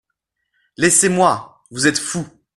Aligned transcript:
Laissez-moi! 0.77 1.61
vous 1.69 1.85
êtes 1.85 1.99
fou. 1.99 2.25